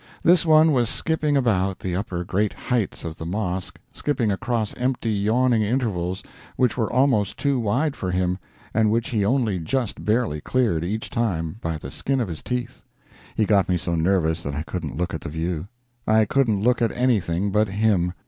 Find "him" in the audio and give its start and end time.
8.09-8.39, 17.67-18.13